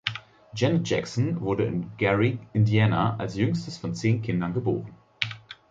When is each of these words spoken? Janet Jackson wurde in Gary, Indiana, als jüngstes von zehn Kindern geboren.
Janet 0.55 0.81
Jackson 0.89 1.41
wurde 1.41 1.65
in 1.65 1.95
Gary, 1.97 2.39
Indiana, 2.53 3.17
als 3.19 3.35
jüngstes 3.35 3.77
von 3.77 3.93
zehn 3.93 4.23
Kindern 4.23 4.55
geboren. 4.55 4.95